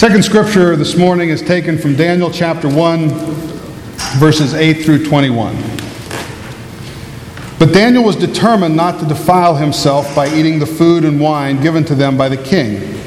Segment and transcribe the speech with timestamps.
[0.00, 3.10] Second scripture this morning is taken from Daniel chapter 1,
[4.18, 5.54] verses 8 through 21.
[7.58, 11.84] But Daniel was determined not to defile himself by eating the food and wine given
[11.84, 12.98] to them by the king.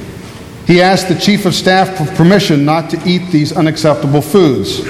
[0.68, 4.86] He asked the chief of staff for permission not to eat these unacceptable foods.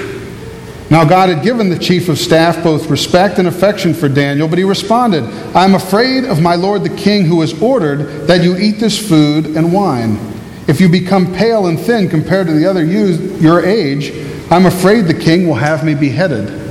[0.90, 4.58] Now, God had given the chief of staff both respect and affection for Daniel, but
[4.58, 5.24] he responded,
[5.56, 9.08] I am afraid of my lord the king, who has ordered that you eat this
[9.08, 10.33] food and wine.
[10.66, 14.12] If you become pale and thin compared to the other youth your age,
[14.50, 16.64] I'm afraid the king will have me beheaded.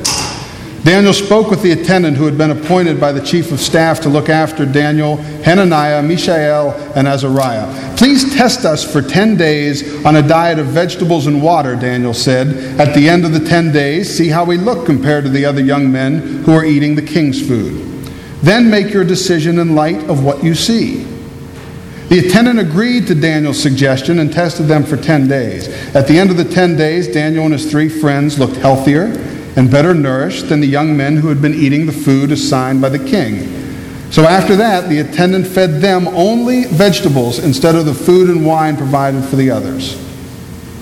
[0.83, 4.09] Daniel spoke with the attendant who had been appointed by the chief of staff to
[4.09, 7.95] look after Daniel, Hananiah, Mishael, and Azariah.
[7.95, 12.79] Please test us for 10 days on a diet of vegetables and water, Daniel said.
[12.81, 15.61] At the end of the 10 days, see how we look compared to the other
[15.61, 17.79] young men who are eating the king's food.
[18.41, 21.12] Then make your decision in light of what you see.
[22.13, 25.67] The attendant agreed to Daniel's suggestion and tested them for 10 days.
[25.95, 29.05] At the end of the 10 days, Daniel and his three friends looked healthier
[29.55, 32.89] and better nourished than the young men who had been eating the food assigned by
[32.89, 34.11] the king.
[34.11, 38.77] So after that, the attendant fed them only vegetables instead of the food and wine
[38.77, 39.95] provided for the others.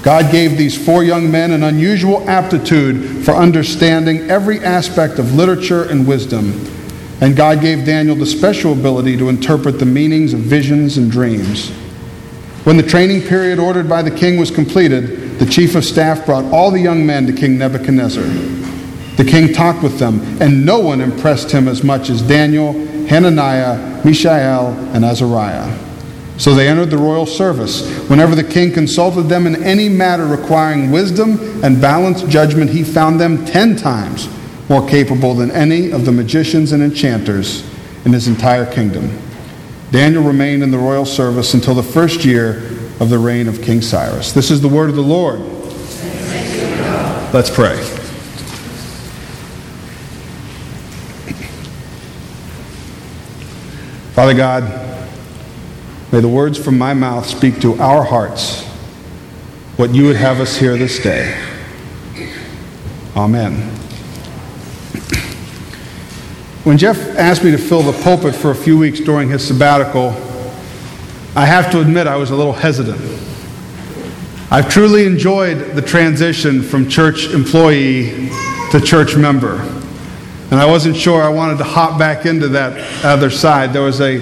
[0.04, 5.84] God gave these four young men an unusual aptitude for understanding every aspect of literature
[5.84, 6.81] and wisdom.
[7.22, 11.70] And God gave Daniel the special ability to interpret the meanings of visions and dreams.
[12.64, 16.46] When the training period ordered by the king was completed, the chief of staff brought
[16.46, 18.24] all the young men to King Nebuchadnezzar.
[18.24, 22.74] The king talked with them, and no one impressed him as much as Daniel,
[23.06, 25.78] Hananiah, Mishael, and Azariah.
[26.40, 27.88] So they entered the royal service.
[28.10, 33.20] Whenever the king consulted them in any matter requiring wisdom and balanced judgment, he found
[33.20, 34.28] them ten times
[34.72, 37.70] more capable than any of the magicians and enchanters
[38.06, 39.12] in his entire kingdom.
[39.92, 42.68] Daniel remained in the royal service until the first year
[43.02, 44.32] of the reign of King Cyrus.
[44.32, 45.42] This is the word of the Lord.
[47.34, 47.76] Let's pray.
[54.14, 54.64] Father God,
[56.14, 58.64] may the words from my mouth speak to our hearts
[59.76, 61.38] what you would have us hear this day.
[63.18, 63.81] Amen.
[66.64, 70.10] When Jeff asked me to fill the pulpit for a few weeks during his sabbatical,
[71.36, 73.02] I have to admit I was a little hesitant.
[74.52, 78.30] I've truly enjoyed the transition from church employee
[78.72, 79.60] to church member
[80.52, 83.72] and I wasn't sure I wanted to hop back into that other side.
[83.72, 84.18] There was a,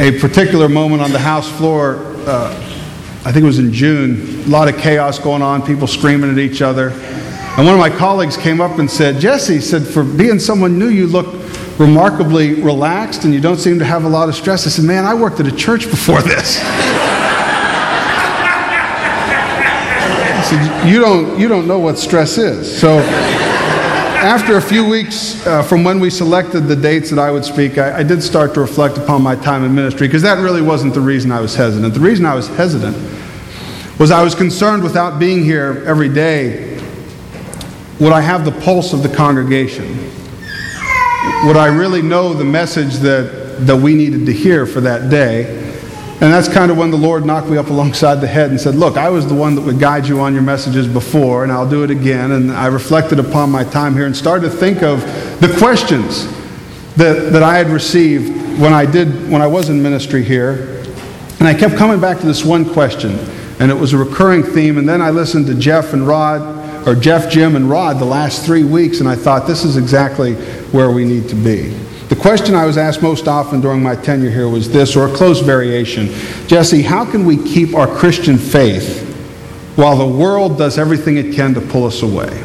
[0.00, 2.52] a particular moment on the House floor, uh,
[3.24, 6.38] I think it was in June, a lot of chaos going on, people screaming at
[6.38, 6.90] each other.
[6.90, 10.88] And one of my colleagues came up and said, Jesse, said, for being someone new,
[10.88, 11.45] you look
[11.78, 14.66] remarkably relaxed and you don't seem to have a lot of stress.
[14.66, 16.60] I said, man, I worked at a church before this.
[20.38, 22.80] I said, you don't, you don't know what stress is.
[22.80, 27.44] So after a few weeks uh, from when we selected the dates that I would
[27.44, 30.62] speak, I, I did start to reflect upon my time in ministry because that really
[30.62, 31.92] wasn't the reason I was hesitant.
[31.92, 32.96] The reason I was hesitant
[33.98, 36.76] was I was concerned without being here every day,
[38.00, 40.10] would I have the pulse of the congregation?
[41.46, 45.62] Would I really know the message that, that we needed to hear for that day?
[46.18, 48.74] And that's kind of when the Lord knocked me up alongside the head and said,
[48.74, 51.68] Look, I was the one that would guide you on your messages before, and I'll
[51.68, 52.32] do it again.
[52.32, 55.02] And I reflected upon my time here and started to think of
[55.40, 56.26] the questions
[56.96, 60.82] that, that I had received when I, did, when I was in ministry here.
[61.38, 63.10] And I kept coming back to this one question,
[63.60, 64.78] and it was a recurring theme.
[64.78, 66.40] And then I listened to Jeff and Rod,
[66.86, 70.34] or Jeff, Jim, and Rod the last three weeks, and I thought, this is exactly
[70.70, 71.70] where we need to be.
[72.08, 75.12] The question I was asked most often during my tenure here was this, or a
[75.12, 76.08] close variation
[76.46, 79.02] Jesse, how can we keep our Christian faith
[79.74, 82.44] while the world does everything it can to pull us away?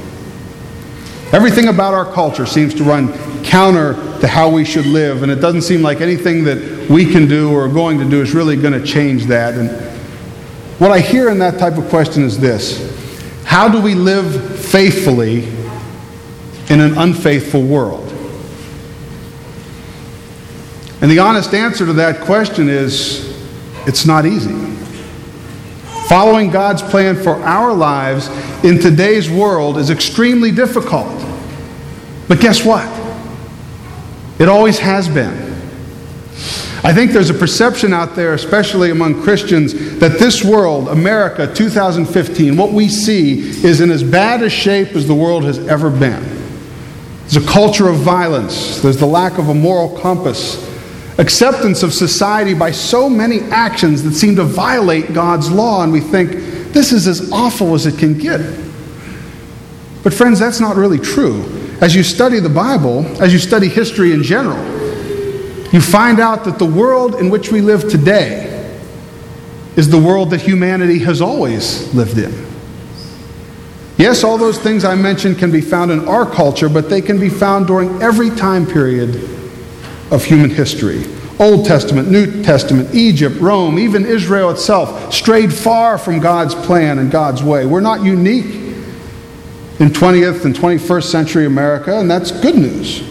[1.31, 3.13] Everything about our culture seems to run
[3.43, 7.27] counter to how we should live, and it doesn't seem like anything that we can
[7.27, 9.53] do or are going to do is really going to change that.
[9.53, 9.69] And
[10.79, 13.00] what I hear in that type of question is this
[13.51, 15.43] How do we live faithfully
[16.69, 18.07] in an unfaithful world?
[21.01, 23.37] And the honest answer to that question is
[23.85, 24.55] it's not easy.
[26.07, 28.29] Following God's plan for our lives
[28.63, 31.11] in today's world is extremely difficult.
[32.29, 32.87] But guess what?
[34.39, 35.40] It always has been.
[36.83, 42.57] I think there's a perception out there, especially among Christians, that this world, America 2015,
[42.57, 46.23] what we see is in as bad a shape as the world has ever been.
[47.27, 50.67] There's a culture of violence, there's the lack of a moral compass,
[51.19, 56.01] acceptance of society by so many actions that seem to violate God's law, and we
[56.01, 56.31] think
[56.73, 58.41] this is as awful as it can get.
[60.01, 61.43] But, friends, that's not really true.
[61.79, 64.80] As you study the Bible, as you study history in general,
[65.71, 68.47] you find out that the world in which we live today
[69.75, 72.47] is the world that humanity has always lived in.
[73.97, 77.19] Yes, all those things I mentioned can be found in our culture, but they can
[77.19, 79.15] be found during every time period
[80.11, 81.05] of human history.
[81.39, 87.09] Old Testament, New Testament, Egypt, Rome, even Israel itself strayed far from God's plan and
[87.09, 87.65] God's way.
[87.65, 88.45] We're not unique
[89.79, 93.10] in 20th and 21st century America, and that's good news.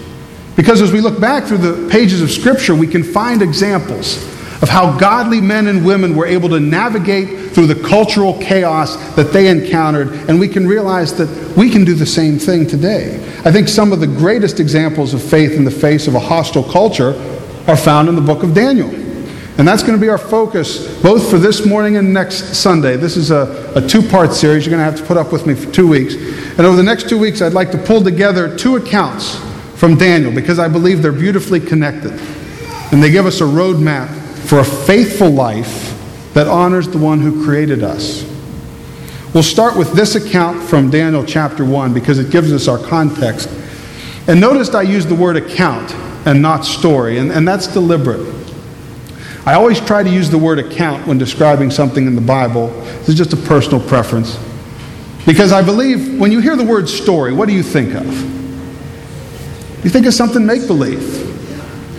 [0.61, 4.23] Because as we look back through the pages of Scripture, we can find examples
[4.61, 9.33] of how godly men and women were able to navigate through the cultural chaos that
[9.33, 13.15] they encountered, and we can realize that we can do the same thing today.
[13.43, 16.65] I think some of the greatest examples of faith in the face of a hostile
[16.65, 17.15] culture
[17.67, 18.91] are found in the book of Daniel.
[19.57, 22.99] And that's going to be our focus both for this morning and next Sunday.
[22.99, 24.67] This is a, a two part series.
[24.67, 26.17] You're going to have to put up with me for two weeks.
[26.17, 29.41] And over the next two weeks, I'd like to pull together two accounts
[29.81, 32.13] from Daniel because I believe they're beautifully connected.
[32.93, 34.15] And they give us a roadmap
[34.47, 35.97] for a faithful life
[36.35, 38.23] that honors the one who created us.
[39.33, 43.49] We'll start with this account from Daniel chapter 1 because it gives us our context.
[44.29, 45.95] And notice I use the word account
[46.27, 48.35] and not story, and, and that's deliberate.
[49.47, 52.67] I always try to use the word account when describing something in the Bible.
[52.99, 54.39] This is just a personal preference.
[55.25, 58.40] Because I believe when you hear the word story, what do you think of?
[59.83, 61.27] You think of something make believe.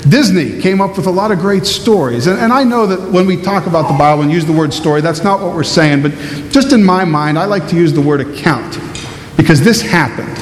[0.10, 2.28] Disney came up with a lot of great stories.
[2.28, 4.74] And, and, I know that when we talk about the Bible and use the word
[4.74, 6.02] story, that's not what we're saying.
[6.02, 6.12] But
[6.52, 8.80] just in my mind, I like to use the word account
[9.38, 10.36] because this happened.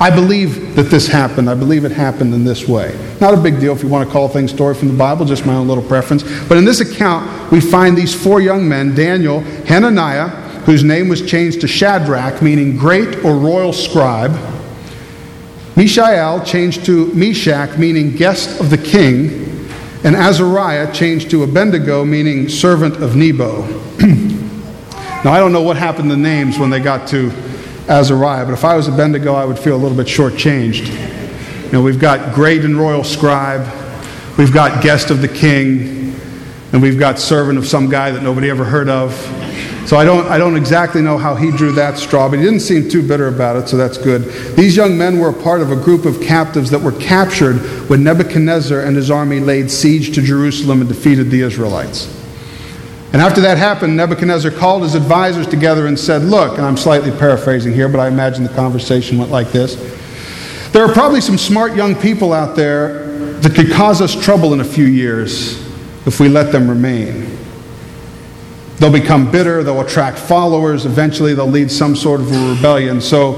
[0.00, 1.48] I believe that this happened.
[1.48, 2.96] I believe it happened in this way.
[3.20, 5.46] Not a big deal if you want to call things story from the Bible, just
[5.46, 6.24] my own little preference.
[6.48, 10.28] But in this account, we find these four young men Daniel, Hananiah,
[10.64, 14.32] whose name was changed to Shadrach, meaning great or royal scribe.
[15.74, 19.68] Mishael changed to Meshach, meaning guest of the king,
[20.04, 23.62] and Azariah changed to Abednego, meaning servant of Nebo.
[25.24, 27.32] now, I don't know what happened to names when they got to
[27.88, 30.88] Azariah, but if I was Abednego, I would feel a little bit shortchanged.
[31.66, 33.66] You know, we've got great and royal scribe,
[34.36, 36.14] we've got guest of the king,
[36.72, 39.12] and we've got servant of some guy that nobody ever heard of.
[39.86, 42.60] So I don't, I don't exactly know how he drew that straw, but he didn't
[42.60, 44.22] seem too bitter about it, so that's good.
[44.56, 47.56] These young men were a part of a group of captives that were captured
[47.90, 52.06] when Nebuchadnezzar and his army laid siege to Jerusalem and defeated the Israelites.
[53.12, 57.10] And after that happened, Nebuchadnezzar called his advisors together and said, Look, and I'm slightly
[57.10, 59.74] paraphrasing here, but I imagine the conversation went like this.
[60.72, 63.04] There are probably some smart young people out there
[63.40, 65.60] that could cause us trouble in a few years
[66.06, 67.38] if we let them remain.
[68.78, 73.00] They'll become bitter, they'll attract followers, eventually they'll lead some sort of a rebellion.
[73.00, 73.32] So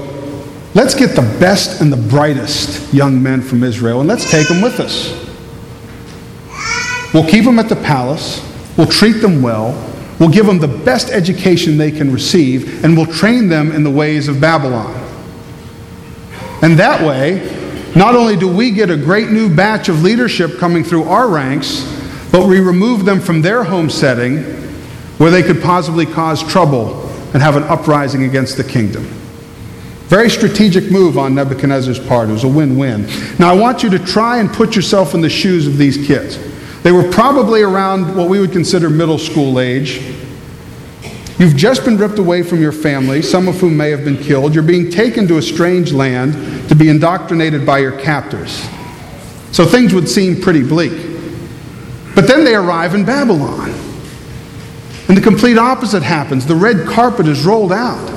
[0.73, 4.61] let's get the best and the brightest young men from Israel and let's take them
[4.61, 5.21] with us.
[7.13, 8.41] We'll keep them at the palace,
[8.77, 9.71] we'll treat them well,
[10.19, 13.91] we'll give them the best education they can receive, and we'll train them in the
[13.91, 14.93] ways of Babylon.
[16.61, 20.83] And that way, not only do we get a great new batch of leadership coming
[20.83, 21.89] through our ranks,
[22.31, 24.64] but we remove them from their home setting
[25.17, 29.03] where they could possibly cause trouble and have an uprising against the kingdom.
[30.07, 32.29] Very strategic move on Nebuchadnezzar's part.
[32.29, 33.07] It was a win win.
[33.39, 36.37] Now, I want you to try and put yourself in the shoes of these kids.
[36.83, 40.01] They were probably around what we would consider middle school age.
[41.39, 44.53] You've just been ripped away from your family, some of whom may have been killed.
[44.53, 48.69] You're being taken to a strange land to be indoctrinated by your captors.
[49.51, 50.93] So things would seem pretty bleak.
[52.13, 53.84] But then they arrive in Babylon.
[55.07, 56.45] And the complete opposite happens.
[56.45, 58.11] The red carpet is rolled out.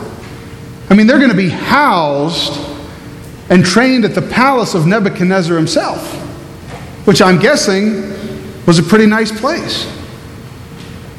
[0.91, 2.59] I mean, they're going to be housed
[3.51, 6.15] and trained at the palace of Nebuchadnezzar himself,
[7.07, 8.15] which I'm guessing
[8.67, 9.87] was a pretty nice place.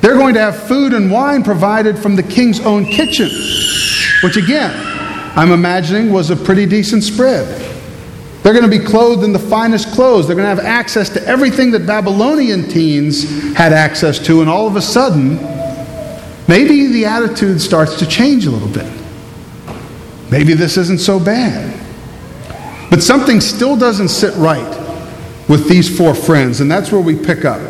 [0.02, 3.30] They're going to have food and wine provided from the king's own kitchen,
[4.24, 4.72] which again,
[5.36, 7.48] I'm imagining was a pretty decent spread.
[8.42, 10.26] They're going to be clothed in the finest clothes.
[10.26, 14.66] They're going to have access to everything that Babylonian teens had access to, and all
[14.66, 15.38] of a sudden,
[16.50, 18.92] maybe the attitude starts to change a little bit.
[20.30, 21.80] Maybe this isn't so bad.
[22.90, 24.78] But something still doesn't sit right
[25.48, 27.62] with these four friends, and that's where we pick up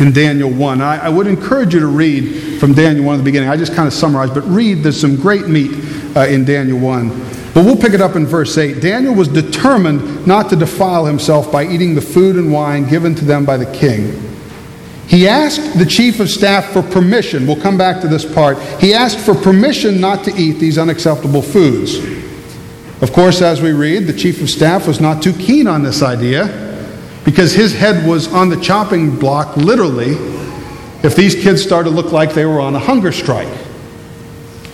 [0.00, 0.80] in Daniel 1.
[0.80, 3.50] I, I, would encourage you to read from Daniel 1 at the beginning.
[3.50, 4.82] I just kind of summarized, but read.
[4.82, 5.70] There's some great meat
[6.16, 7.08] uh, in Daniel 1.
[7.54, 8.80] But we'll pick it up in verse 8.
[8.80, 13.24] Daniel was determined not to defile himself by eating the food and wine given to
[13.24, 14.31] them by the king.
[15.12, 17.46] He asked the chief of staff for permission.
[17.46, 18.58] We'll come back to this part.
[18.80, 21.98] He asked for permission not to eat these unacceptable foods.
[23.02, 26.00] Of course, as we read, the chief of staff was not too keen on this
[26.00, 26.46] idea
[27.26, 30.12] because his head was on the chopping block, literally,
[31.02, 33.52] if these kids started to look like they were on a hunger strike.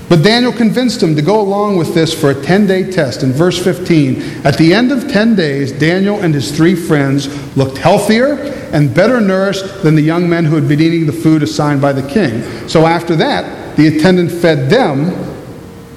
[0.08, 3.22] But Daniel convinced him to go along with this for a 10 day test.
[3.22, 7.76] In verse 15, at the end of 10 days, Daniel and his three friends looked
[7.76, 8.34] healthier
[8.72, 11.92] and better nourished than the young men who had been eating the food assigned by
[11.92, 12.42] the king.
[12.68, 15.12] So after that, the attendant fed them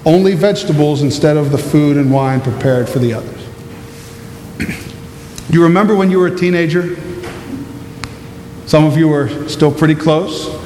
[0.05, 3.47] only vegetables instead of the food and wine prepared for the others.
[5.49, 6.97] you remember when you were a teenager?
[8.65, 10.60] Some of you are still pretty close.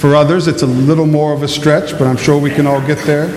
[0.00, 2.80] For others, it's a little more of a stretch, but I'm sure we can all
[2.86, 3.28] get there.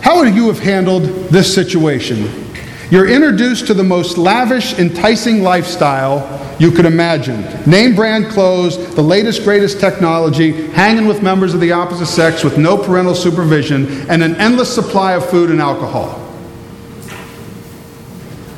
[0.00, 2.46] How would you have handled this situation?
[2.90, 7.44] You're introduced to the most lavish, enticing lifestyle you could imagine.
[7.70, 12.56] Name brand clothes, the latest, greatest technology, hanging with members of the opposite sex with
[12.56, 16.18] no parental supervision, and an endless supply of food and alcohol.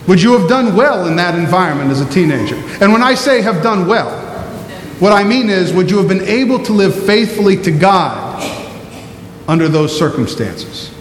[0.06, 2.54] Would you have done well in that environment as a teenager?
[2.80, 4.19] And when I say have done well,
[5.00, 8.42] what I mean is, would you have been able to live faithfully to God
[9.48, 10.94] under those circumstances?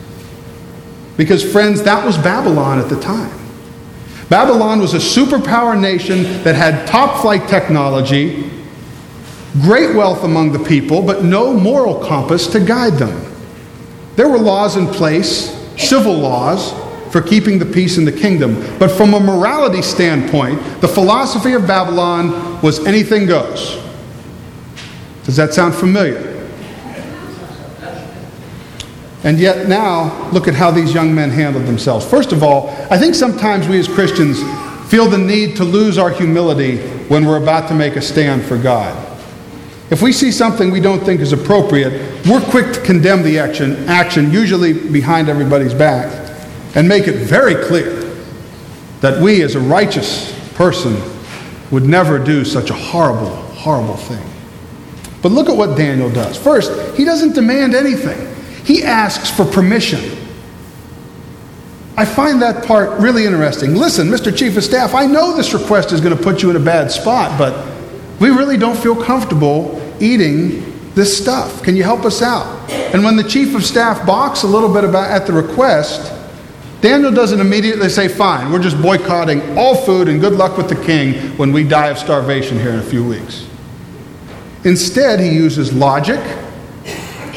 [1.18, 3.38] Because, friends, that was Babylon at the time.
[4.30, 8.50] Babylon was a superpower nation that had top flight technology,
[9.62, 13.34] great wealth among the people, but no moral compass to guide them.
[14.16, 16.72] There were laws in place, civil laws,
[17.12, 18.56] for keeping the peace in the kingdom.
[18.78, 23.89] But from a morality standpoint, the philosophy of Babylon was anything goes.
[25.30, 26.44] Does that sound familiar?
[29.24, 32.04] And yet now, look at how these young men handled themselves.
[32.04, 34.40] First of all, I think sometimes we as Christians
[34.90, 38.58] feel the need to lose our humility when we're about to make a stand for
[38.58, 38.98] God.
[39.92, 43.88] If we see something we don't think is appropriate, we're quick to condemn the action,
[43.88, 46.12] action usually behind everybody's back,
[46.74, 48.02] and make it very clear
[49.02, 51.00] that we, as a righteous person,
[51.70, 54.26] would never do such a horrible, horrible thing.
[55.22, 56.38] But look at what Daniel does.
[56.38, 60.18] First, he doesn't demand anything, he asks for permission.
[61.98, 63.76] I find that part really interesting.
[63.76, 64.34] Listen, Mr.
[64.34, 66.90] Chief of Staff, I know this request is going to put you in a bad
[66.92, 67.68] spot, but
[68.22, 70.64] we really don't feel comfortable eating
[70.96, 71.62] this stuff.
[71.62, 72.70] Can you help us out?
[72.72, 76.14] And when the Chief of Staff balks a little bit about at the request,
[76.80, 80.82] Daniel doesn't immediately say, Fine, we're just boycotting all food and good luck with the
[80.86, 83.49] king when we die of starvation here in a few weeks.
[84.64, 86.20] Instead, he uses logic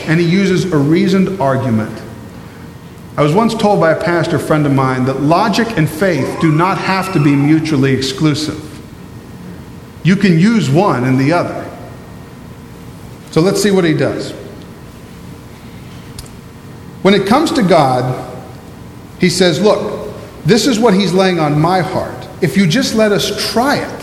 [0.07, 2.03] and he uses a reasoned argument.
[3.17, 6.51] I was once told by a pastor friend of mine that logic and faith do
[6.51, 8.69] not have to be mutually exclusive.
[10.03, 11.69] You can use one and the other.
[13.31, 14.33] So let's see what he does.
[17.03, 18.31] When it comes to God,
[19.21, 20.15] he says, Look,
[20.45, 22.29] this is what he's laying on my heart.
[22.41, 24.02] If you just let us try it,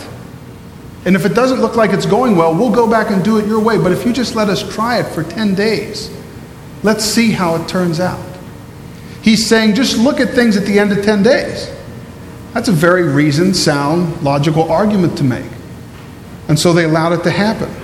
[1.04, 3.46] and if it doesn't look like it's going well, we'll go back and do it
[3.46, 3.78] your way.
[3.78, 6.10] But if you just let us try it for 10 days,
[6.82, 8.24] let's see how it turns out.
[9.22, 11.70] He's saying, just look at things at the end of 10 days.
[12.52, 15.50] That's a very reasoned, sound, logical argument to make.
[16.48, 17.74] And so they allowed it to happen.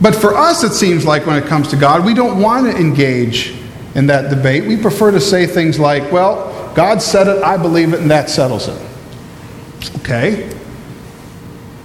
[0.00, 2.76] But for us, it seems like when it comes to God, we don't want to
[2.78, 3.54] engage
[3.94, 4.64] in that debate.
[4.64, 8.30] We prefer to say things like, well, God said it, I believe it, and that
[8.30, 8.80] settles it.
[9.98, 10.59] Okay.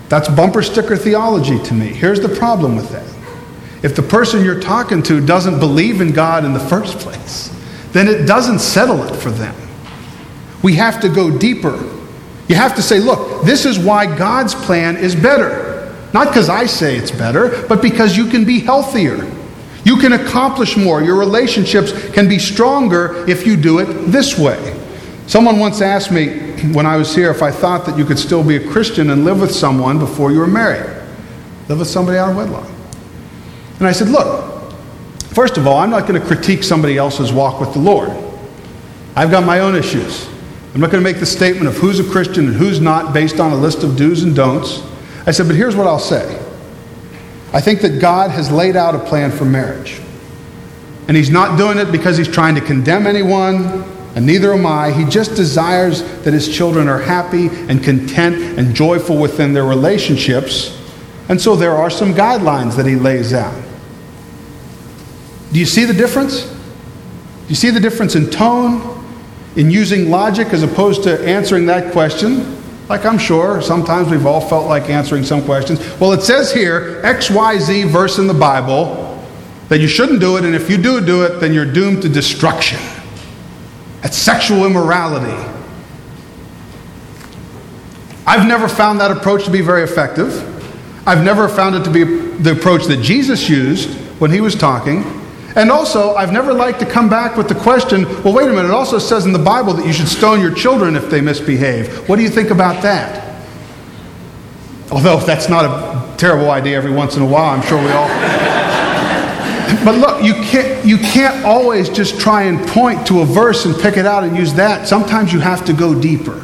[0.10, 1.88] That's bumper sticker theology to me.
[1.88, 3.06] Here's the problem with that.
[3.84, 7.56] If the person you're talking to doesn't believe in God in the first place,
[7.92, 9.56] then it doesn't settle it for them.
[10.64, 11.76] We have to go deeper.
[12.48, 15.96] You have to say, look, this is why God's plan is better.
[16.14, 19.32] Not because I say it's better, but because you can be healthier.
[19.84, 21.04] You can accomplish more.
[21.04, 24.75] Your relationships can be stronger if you do it this way.
[25.27, 28.44] Someone once asked me, when I was here if I thought that you could still
[28.44, 30.86] be a Christian and live with someone before you were married,
[31.67, 32.70] live with somebody out of wedlock.
[33.79, 34.72] And I said, Look,
[35.34, 38.12] first of all, I'm not going to critique somebody else's walk with the Lord.
[39.15, 40.27] I've got my own issues.
[40.74, 43.39] I'm not going to make the statement of who's a Christian and who's not based
[43.39, 44.82] on a list of do's and don'ts.
[45.25, 46.41] I said, But here's what I'll say
[47.51, 50.01] I think that God has laid out a plan for marriage.
[51.08, 54.92] And He's not doing it because He's trying to condemn anyone, and neither am I.
[54.92, 60.82] He just desires that His children are happy and content and joyful within their relationships.
[61.28, 63.62] And so there are some guidelines that He lays out.
[65.52, 66.44] Do you see the difference?
[66.44, 69.04] Do you see the difference in tone,
[69.58, 72.56] in using logic as opposed to answering that question?
[72.88, 75.80] Like I'm sure sometimes we've all felt like answering some questions.
[76.00, 79.24] Well, it says here, XYZ verse in the Bible,
[79.70, 82.10] that you shouldn't do it, and if you do do it, then you're doomed to
[82.10, 82.80] destruction.
[84.06, 85.34] That's sexual immorality.
[88.28, 90.44] I've never found that approach to be very effective.
[91.08, 95.06] I've never found it to be the approach that Jesus used when he was talking.
[95.56, 98.66] And also, I've never liked to come back with the question well, wait a minute,
[98.66, 102.08] it also says in the Bible that you should stone your children if they misbehave.
[102.08, 103.44] What do you think about that?
[104.92, 108.45] Although that's not a terrible idea every once in a while, I'm sure we all.
[109.84, 113.76] But look, you can't, you can't always just try and point to a verse and
[113.76, 114.88] pick it out and use that.
[114.88, 116.44] Sometimes you have to go deeper.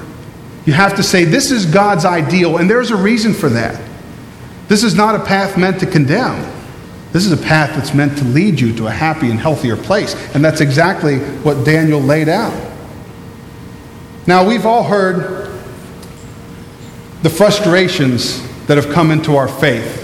[0.66, 3.82] You have to say, this is God's ideal, and there's a reason for that.
[4.68, 6.50] This is not a path meant to condemn.
[7.12, 10.16] This is a path that's meant to lead you to a happy and healthier place.
[10.34, 12.72] And that's exactly what Daniel laid out.
[14.28, 15.52] Now, we've all heard
[17.22, 20.01] the frustrations that have come into our faith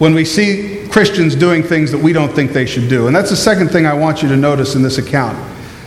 [0.00, 3.06] when we see Christians doing things that we don't think they should do.
[3.06, 5.38] And that's the second thing I want you to notice in this account.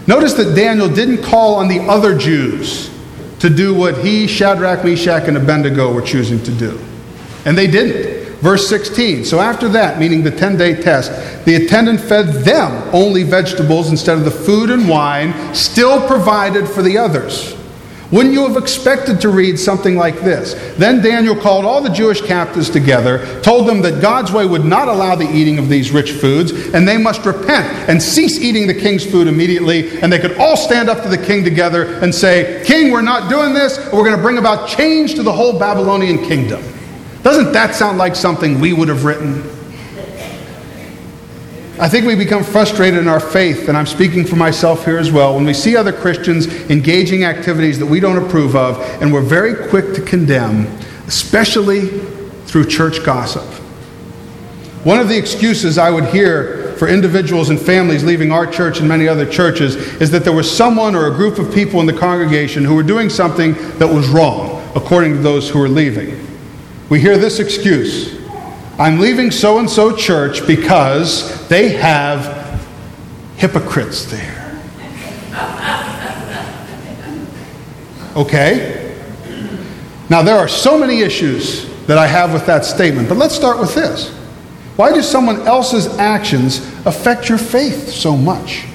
[0.07, 2.91] Notice that Daniel didn't call on the other Jews
[3.39, 6.79] to do what he, Shadrach, Meshach, and Abednego were choosing to do.
[7.45, 8.23] And they didn't.
[8.37, 9.25] Verse 16.
[9.25, 14.19] So after that, meaning the 10 day test, the attendant fed them only vegetables instead
[14.19, 17.55] of the food and wine still provided for the others.
[18.13, 20.53] Wouldn't you have expected to read something like this?
[20.77, 24.87] Then Daniel called all the Jewish captives together, told them that God's way would not
[24.87, 28.73] allow the eating of these rich foods, and they must repent and cease eating the
[28.75, 29.99] king's food immediately.
[29.99, 33.31] And they could all stand up to the king together and say, King, we're not
[33.31, 36.63] doing this, we're going to bring about change to the whole Babylonian kingdom.
[37.23, 39.41] Doesn't that sound like something we would have written?
[41.79, 45.11] I think we become frustrated in our faith, and I'm speaking for myself here as
[45.11, 49.21] well, when we see other Christians engaging activities that we don't approve of, and we're
[49.21, 50.67] very quick to condemn,
[51.07, 51.87] especially
[52.45, 53.43] through church gossip.
[54.83, 58.87] One of the excuses I would hear for individuals and families leaving our church and
[58.87, 61.93] many other churches is that there was someone or a group of people in the
[61.93, 66.23] congregation who were doing something that was wrong, according to those who were leaving
[66.93, 68.22] we hear this excuse
[68.79, 72.59] I'm leaving so and so church because they have
[73.37, 74.61] hypocrites there.
[78.15, 78.95] Okay?
[80.09, 83.59] Now, there are so many issues that I have with that statement, but let's start
[83.59, 84.09] with this.
[84.75, 88.65] Why do someone else's actions affect your faith so much?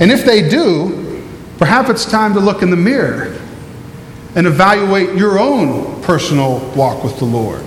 [0.00, 1.26] And if they do,
[1.58, 3.38] perhaps it's time to look in the mirror
[4.34, 7.64] and evaluate your own personal walk with the Lord.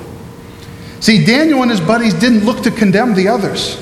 [1.03, 3.77] See, Daniel and his buddies didn't look to condemn the others.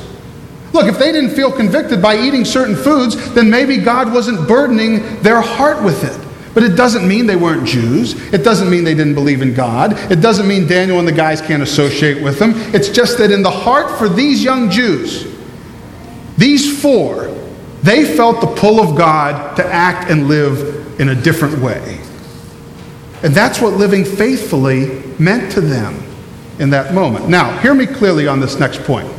[0.74, 5.22] Look, if they didn't feel convicted by eating certain foods, then maybe God wasn't burdening
[5.22, 6.54] their heart with it.
[6.56, 8.16] But it doesn't mean they weren't Jews.
[8.34, 9.94] It doesn't mean they didn't believe in God.
[10.12, 12.54] It doesn't mean Daniel and the guys can't associate with them.
[12.74, 15.28] It's just that in the heart for these young Jews,
[16.40, 17.28] these four,
[17.84, 22.02] they felt the pull of God to act and live in a different way.
[23.22, 26.11] And that's what living faithfully meant to them
[26.62, 27.28] in that moment.
[27.28, 29.12] Now, hear me clearly on this next point.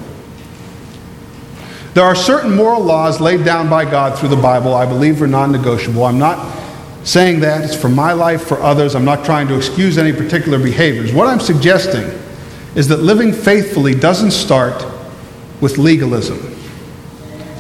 [1.93, 5.27] There are certain moral laws laid down by God through the Bible I believe are
[5.27, 6.05] non negotiable.
[6.05, 6.57] I'm not
[7.03, 7.65] saying that.
[7.65, 8.95] It's for my life, for others.
[8.95, 11.13] I'm not trying to excuse any particular behaviors.
[11.13, 12.05] What I'm suggesting
[12.77, 14.87] is that living faithfully doesn't start
[15.61, 16.39] with legalism.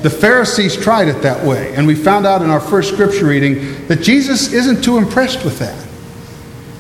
[0.02, 3.86] The Pharisees tried it that way, and we found out in our first scripture reading
[3.88, 5.81] that Jesus isn't too impressed with that.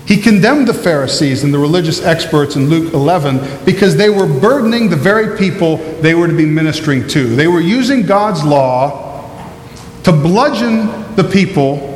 [0.06, 4.90] He condemned the Pharisees and the religious experts in Luke 11 because they were burdening
[4.90, 7.24] the very people they were to be ministering to.
[7.36, 9.08] They were using God's law
[10.02, 11.88] to bludgeon the people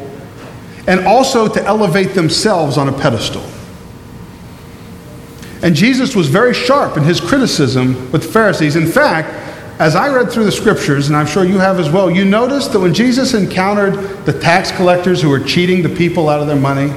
[0.87, 3.45] and also to elevate themselves on a pedestal.
[5.63, 8.77] And Jesus was very sharp in his criticism with the Pharisees.
[8.77, 9.29] In fact,
[9.81, 12.69] as I read through the scriptures, and I'm sure you have as well, you notice
[12.69, 16.57] that when Jesus encountered the tax collectors who were cheating the people out of their
[16.57, 16.93] money,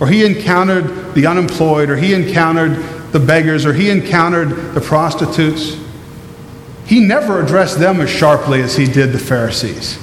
[0.00, 2.76] or he encountered the unemployed, or he encountered
[3.12, 5.76] the beggars, or he encountered the prostitutes.
[6.86, 9.98] He never addressed them as sharply as he did the Pharisees,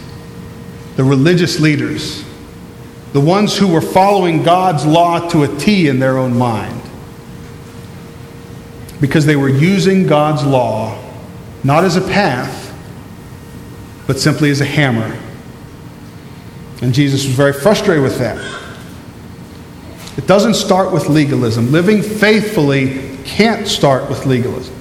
[0.95, 2.23] the religious leaders,
[3.13, 6.81] the ones who were following God's law to a T in their own mind.
[8.99, 10.97] because they were using God's law
[11.63, 12.73] not as a path,
[14.05, 15.17] but simply as a hammer.
[16.81, 18.37] And Jesus was very frustrated with that.
[20.17, 21.71] It doesn't start with legalism.
[21.71, 24.73] Living faithfully can't start with legalism.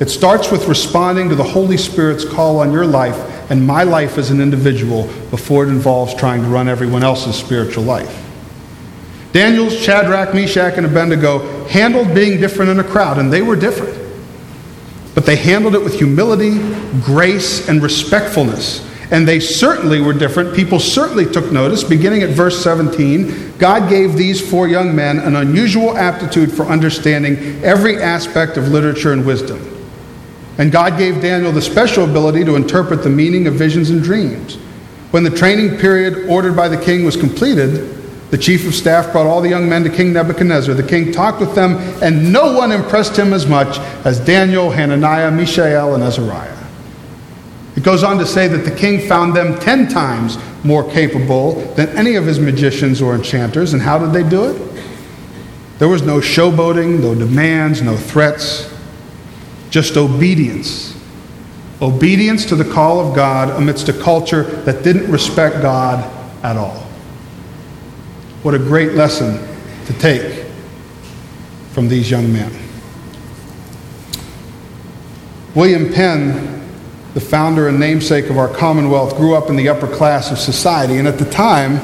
[0.00, 3.16] It starts with responding to the Holy Spirit's call on your life
[3.50, 7.84] and my life as an individual before it involves trying to run everyone else's spiritual
[7.84, 8.24] life.
[9.32, 13.96] Daniel's Shadrach, Meshach, and Abednego handled being different in a crowd, and they were different.
[15.14, 16.58] But they handled it with humility,
[17.02, 18.80] grace, and respectfulness.
[19.10, 20.54] And they certainly were different.
[20.54, 21.84] People certainly took notice.
[21.84, 27.36] Beginning at verse 17, God gave these four young men an unusual aptitude for understanding
[27.62, 29.72] every aspect of literature and wisdom.
[30.58, 34.56] And God gave Daniel the special ability to interpret the meaning of visions and dreams.
[35.12, 37.92] When the training period ordered by the king was completed,
[38.30, 40.74] the chief of staff brought all the young men to King Nebuchadnezzar.
[40.74, 45.30] The king talked with them, and no one impressed him as much as Daniel, Hananiah,
[45.30, 46.55] Mishael, and Azariah.
[47.76, 51.90] It goes on to say that the king found them ten times more capable than
[51.90, 53.74] any of his magicians or enchanters.
[53.74, 54.82] And how did they do it?
[55.78, 58.72] There was no showboating, no demands, no threats,
[59.68, 60.98] just obedience.
[61.82, 66.02] Obedience to the call of God amidst a culture that didn't respect God
[66.42, 66.82] at all.
[68.42, 69.38] What a great lesson
[69.84, 70.46] to take
[71.72, 72.50] from these young men.
[75.54, 76.55] William Penn,
[77.16, 80.98] the founder and namesake of our Commonwealth, grew up in the upper class of society,
[80.98, 81.78] and at the time,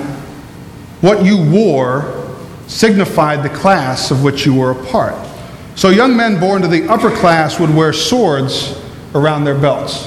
[1.00, 2.28] what you wore
[2.66, 5.14] signified the class of which you were a part.
[5.74, 8.78] So, young men born to the upper class would wear swords
[9.14, 10.06] around their belts.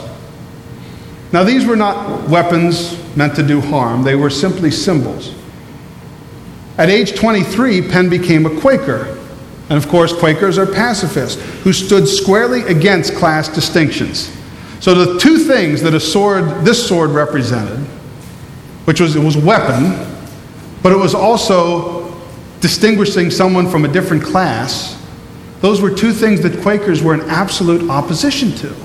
[1.32, 5.34] Now, these were not weapons meant to do harm, they were simply symbols.
[6.78, 9.18] At age 23, Penn became a Quaker.
[9.70, 14.35] And of course, Quakers are pacifists who stood squarely against class distinctions.
[14.80, 17.80] So the two things that a sword, this sword represented,
[18.86, 19.94] which was it was a weapon,
[20.84, 22.16] but it was also
[22.62, 25.02] distinguishing someone from a different class.
[25.62, 28.76] Those were two things that Quakers were in absolute opposition to.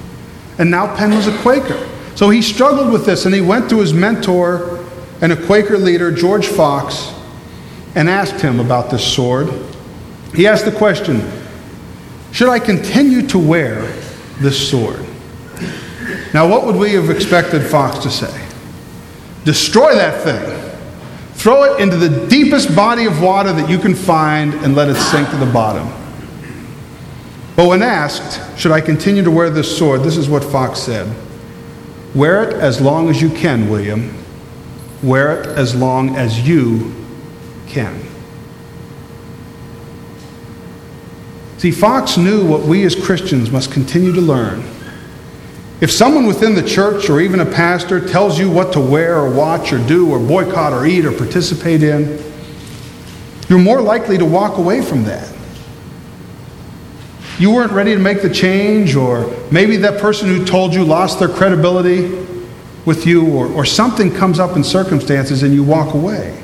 [0.59, 1.88] And now Penn was a Quaker.
[2.14, 4.85] So he struggled with this and he went to his mentor
[5.20, 7.12] and a Quaker leader, George Fox,
[7.94, 9.48] and asked him about this sword.
[10.35, 11.22] He asked the question
[12.33, 13.83] Should I continue to wear
[14.38, 15.05] this sword?
[16.33, 18.49] Now, what would we have expected Fox to say?
[19.45, 20.71] Destroy that thing.
[21.35, 24.97] Throw it into the deepest body of water that you can find and let it
[24.97, 25.88] sink to the bottom.
[27.57, 30.03] But when asked, Should I continue to wear this sword?
[30.03, 31.14] This is what Fox said
[32.14, 34.14] Wear it as long as you can, William.
[35.03, 36.95] Wear it as long as you
[37.66, 38.03] can.
[41.57, 44.62] See, Fox knew what we as Christians must continue to learn.
[45.81, 49.31] If someone within the church or even a pastor tells you what to wear or
[49.31, 52.23] watch or do or boycott or eat or participate in,
[53.49, 55.27] you're more likely to walk away from that.
[57.38, 61.19] You weren't ready to make the change, or maybe that person who told you lost
[61.19, 62.27] their credibility
[62.85, 66.38] with you, or, or something comes up in circumstances and you walk away.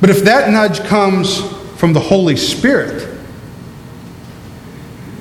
[0.00, 1.40] But if that nudge comes
[1.76, 3.16] from the Holy Spirit,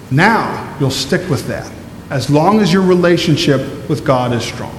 [0.10, 1.77] now you'll stick with that
[2.10, 4.78] as long as your relationship with God is strong.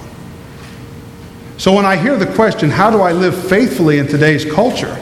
[1.59, 4.97] So when I hear the question, how do I live faithfully in today's culture?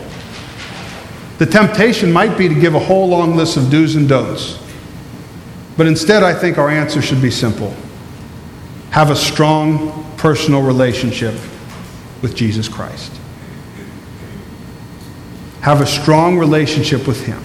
[1.38, 4.58] The temptation might be to give a whole long list of do's and don'ts.
[5.76, 7.74] But instead, I think our answer should be simple
[8.90, 11.34] have a strong personal relationship
[12.22, 13.12] with Jesus Christ.
[15.60, 17.42] Have a strong relationship with Him.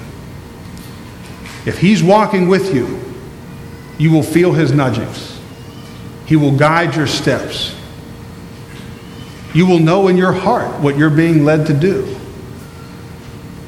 [1.65, 3.10] If He's walking with you,
[4.01, 5.39] you will feel His nudgings.
[6.25, 7.75] He will guide your steps.
[9.53, 12.17] You will know in your heart what you're being led to do.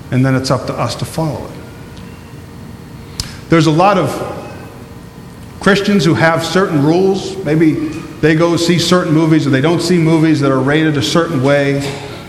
[0.10, 1.52] And then it's up to us to follow it.
[3.50, 4.10] There's a lot of
[5.60, 7.38] Christians who have certain rules.
[7.46, 7.74] Maybe
[8.20, 11.44] they go see certain movies or they don't see movies that are rated a certain
[11.44, 11.74] way.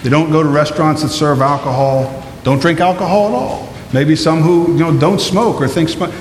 [0.03, 3.73] They don't go to restaurants that serve alcohol, don't drink alcohol at all.
[3.95, 6.13] Maybe some who you know, don't smoke or think smoke.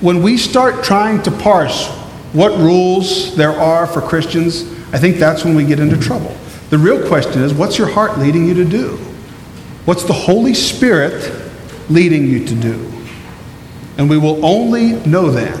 [0.00, 1.88] When we start trying to parse
[2.32, 6.36] what rules there are for Christians, I think that's when we get into trouble.
[6.70, 8.96] The real question is what's your heart leading you to do?
[9.86, 11.32] What's the Holy Spirit
[11.88, 12.92] leading you to do?
[13.96, 15.60] And we will only know that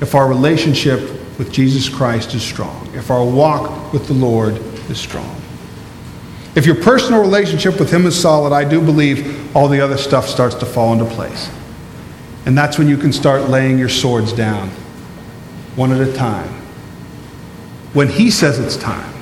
[0.00, 1.00] if our relationship
[1.38, 4.54] with Jesus Christ is strong, if our walk with the Lord
[4.88, 5.40] is strong.
[6.54, 10.28] If your personal relationship with Him is solid, I do believe all the other stuff
[10.28, 11.50] starts to fall into place.
[12.46, 14.68] And that's when you can start laying your swords down,
[15.76, 16.48] one at a time.
[17.92, 19.12] When He says it's time,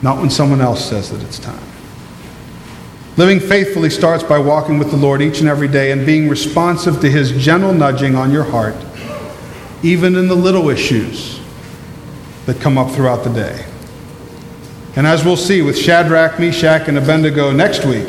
[0.00, 1.62] not when someone else says that it's time.
[3.16, 7.00] Living faithfully starts by walking with the Lord each and every day and being responsive
[7.00, 8.74] to His gentle nudging on your heart,
[9.82, 11.40] even in the little issues
[12.46, 13.64] that come up throughout the day.
[14.96, 18.08] And as we'll see with Shadrach, Meshach, and Abednego next week,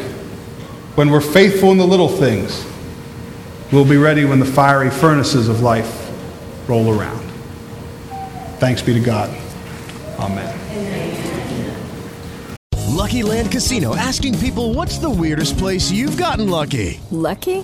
[0.95, 2.65] when we're faithful in the little things,
[3.71, 6.11] we'll be ready when the fiery furnaces of life
[6.67, 7.21] roll around.
[8.59, 9.29] Thanks be to God.
[10.19, 10.61] Amen.
[12.87, 16.99] Lucky Land Casino asking people what's the weirdest place you've gotten lucky?
[17.11, 17.63] Lucky?